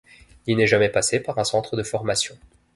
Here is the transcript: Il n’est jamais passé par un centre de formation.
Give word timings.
Il 0.47 0.57
n’est 0.57 0.65
jamais 0.65 0.89
passé 0.89 1.19
par 1.19 1.37
un 1.37 1.43
centre 1.43 1.77
de 1.77 1.83
formation. 1.83 2.35